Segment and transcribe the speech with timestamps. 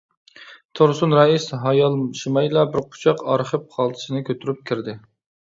[0.77, 4.99] تۇرسۇن رەئىس ھايالشىمايلا بىر قۇچاق ئارخىپ خالتىسىنى كۆتۈرۈپ كىردى.